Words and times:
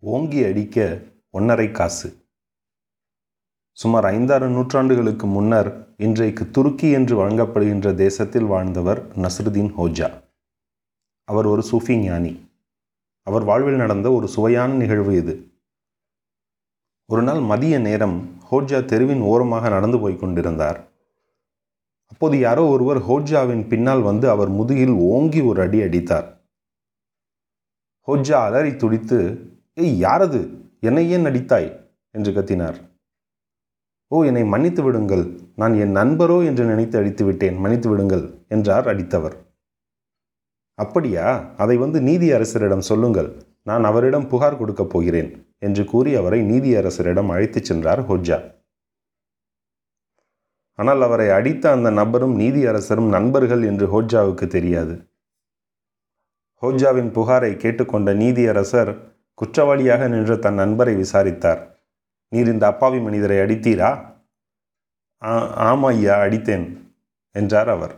ஓங்கி 0.00 0.44
அடிக்க 0.44 1.02
ஒன்றரை 1.30 1.70
காசு. 1.70 2.16
சுமார் 3.72 4.04
ஐந்தாறு 4.04 4.48
நூற்றாண்டுகளுக்கு 4.48 5.22
முன்னர் 5.22 5.94
இன்றைக்கு 5.96 6.50
துருக்கி 6.50 6.90
என்று 6.90 7.14
வழங்கப்படுகின்ற 7.16 7.94
தேசத்தில் 7.94 8.44
வாழ்ந்தவர் 8.44 9.16
நஸ்ருதீன் 9.16 9.72
ஹோஜா. 9.78 10.22
அவர் 11.24 11.46
ஒரு 11.46 11.62
சூஃபி 11.70 11.96
ஞானி. 11.98 12.50
அவர் 13.22 13.44
வாழ்வில் 13.44 13.74
நடந்த 13.74 14.12
ஒரு 14.12 14.28
சுவையான 14.28 14.72
நிகழ்வு 14.72 15.16
இது. 15.16 15.50
ஒரு 17.06 17.22
நாள் 17.22 17.40
மதிய 17.40 17.78
நேரம் 17.78 18.38
ஹோஜா 18.50 18.84
தெருவின் 18.84 19.20
ஓரமாக 19.20 19.68
நடந்து 19.68 19.98
போய் 19.98 20.16
கொண்டிருந்தார். 20.16 20.78
அப்போது 22.06 22.38
யாரோ 22.38 22.64
ஒருவர் 22.66 22.98
ஹோஜாவின் 22.98 23.68
பின்னால் 23.68 24.00
வந்து 24.00 24.30
அவர் 24.30 24.48
முதுகில் 24.48 24.92
ஓங்கி 24.92 25.40
ஒரு 25.40 25.60
அடி 25.60 25.80
அடித்தார். 25.82 26.40
ஹோஜா 28.06 28.38
அலறி 28.44 28.76
துடித்து 28.76 29.18
ஏய் 29.78 30.04
யாரது? 30.04 30.40
என்னை 30.80 31.10
ஏன் 31.10 31.24
அடித்தாய் 31.24 31.88
என்று 32.10 32.32
கத்தினார். 32.32 32.76
ஓ 34.08 34.24
என்னை 34.24 34.44
மன்னித்து 34.44 34.82
விடுங்கள். 34.82 35.24
நான் 35.56 35.74
என் 35.74 35.90
நண்பரோ 35.90 36.44
என்று 36.44 36.64
நினைத்து 36.64 36.98
அடித்து 36.98 37.24
விட்டேன். 37.24 37.56
மன்னித்து 37.56 37.88
விடுங்கள் 37.88 38.44
என்றார் 38.48 38.86
அடித்தவர். 38.86 39.36
அப்படியா? 40.74 41.54
அதை 41.56 41.76
வந்து 41.76 42.00
நீதி 42.00 42.32
அரசரிடம் 42.32 42.86
சொல்லுங்கள். 42.90 43.42
நான் 43.62 43.84
அவரிடம் 43.84 44.28
புகார் 44.28 44.58
கொடுக்கப் 44.58 44.90
போகிறேன் 44.90 45.30
என்று 45.58 45.84
கூறி 45.84 46.14
அவரை 46.14 46.40
நீதியரசரிடம் 46.42 47.28
அழைத்துச் 47.28 47.64
சென்றார் 47.64 48.02
ஹோஜா. 48.08 48.38
ஆனால் 50.72 51.02
அவரை 51.02 51.28
அடித்த 51.30 51.70
அந்த 51.70 51.90
நபரும் 51.90 52.40
நீதியரசரும் 52.40 53.08
நண்பர்கள் 53.08 53.62
என்று 53.62 53.86
ஹோஜாவுக்கு 53.86 54.46
தெரியாது. 54.46 54.96
ஹோஜாவின் 56.62 57.12
புகாரை 57.12 57.56
கேட்டுக்கொண்ட 57.56 58.14
நீதியரசர் 58.14 59.14
குற்றவாளியாக 59.38 60.02
நின்ற 60.08 60.32
தன் 60.44 60.60
நண்பரை 60.60 60.94
விசாரித்தார். 60.94 61.62
நீர் 62.32 62.50
இந்த 62.52 62.64
அப்பாவி 62.72 62.98
மனிதரை 63.06 63.36
அடித்தீரா? 63.38 63.90
ஆமா 65.68 65.90
ஐயா 65.96 66.14
அடித்தேன் 66.24 66.66
என்றார் 67.34 67.70
அவர். 67.74 67.94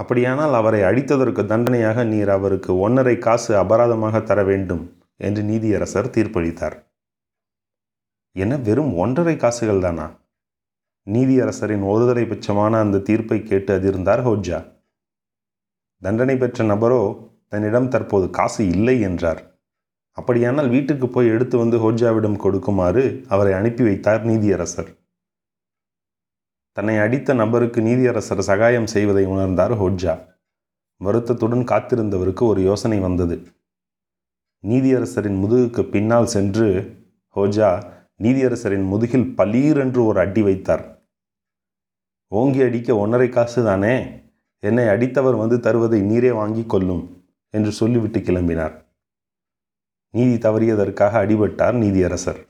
அப்படியானால் 0.00 0.54
அவரை 0.60 0.80
அடித்ததற்கு 0.88 1.42
தண்டனையாக 1.52 2.04
நீர் 2.04 2.30
அவருக்கு 2.36 2.72
ஒன்றரை 2.78 3.14
காசு 3.26 3.52
அபராதமாக 3.62 4.16
தர 4.22 4.40
வேண்டும் 4.50 4.84
என்று 5.26 5.42
நீதியரசர் 5.42 6.12
தீர்ப்பளித்தார். 6.16 6.76
என்ன 8.36 8.54
வெறும் 8.66 8.92
ஒன்றரை 9.02 9.36
காசுகள் 9.44 9.84
தானா? 9.86 10.06
நீதியரசரின் 11.06 11.84
ஒருதலை 11.92 12.24
பட்சமான 12.30 12.72
அந்த 12.84 13.02
தீர்ப்பை 13.08 13.38
கேட்டு 13.42 13.72
அதிர்ந்தார் 13.78 14.22
ஹோஜா 14.28 14.58
தண்டனை 16.02 16.34
பெற்ற 16.36 16.64
நபரோ 16.64 17.02
தன்னிடம் 17.52 17.92
தற்போது 17.94 18.26
காசு 18.38 18.62
இல்லை 18.74 18.96
என்றார். 19.08 19.40
அப்படியானால் 20.18 20.68
வீட்டுக்கு 20.68 21.08
போய் 21.08 21.28
எடுத்து 21.28 21.58
வந்து 21.58 21.76
ஹோஜாவிடம் 21.78 22.36
கொடுக்குமாறு 22.36 23.24
அவரை 23.28 23.52
அனுப்பி 23.52 23.84
வைத்தார் 23.84 24.26
நீதியரசர். 24.26 24.88
தன்னை 26.72 26.98
அடித்த 26.98 27.34
நபருக்கு 27.34 27.80
நீதியரசர் 27.80 28.38
சகாயம் 28.38 28.86
செய்வதை 28.86 29.26
உணர்ந்தார் 29.26 29.74
ஹோஜா 29.82 30.14
வருத்தத்துடன் 30.96 31.64
காத்திருந்தவருக்கு 31.64 32.40
ஒரு 32.40 32.60
யோசனை 32.62 32.98
வந்தது. 32.98 33.36
நீதியரசரின் 34.64 35.38
முதுகுக்கு 35.42 35.90
பின்னால் 35.90 36.26
சென்று 36.26 36.68
ஹோஜா 37.36 37.70
நீதியரசரின் 38.22 38.86
முதுகில் 38.86 39.34
பலீரென்று 39.36 40.04
ஒரு 40.06 40.20
அடி 40.20 40.42
வைத்தார். 40.42 40.84
ஓங்கி 42.28 42.62
அடிக்க 42.62 42.96
ஒன்றரை 42.96 43.28
காசு 43.28 43.64
தானே? 43.64 43.94
என்னை 44.58 44.84
அடித்தவர் 44.84 45.36
வந்து 45.36 45.56
தருவதை 45.56 46.00
நீரே 46.02 46.32
வாங்கி 46.32 46.64
கொள்ளும் 46.66 47.04
என்று 47.50 47.72
சொல்லிவிட்டு 47.72 48.18
கிளம்பினார். 48.18 48.85
நீதி 50.16 50.36
தவறியதற்காக 50.48 51.18
அடிபட்டார் 51.24 51.76
நீதியரசர். 51.84 52.40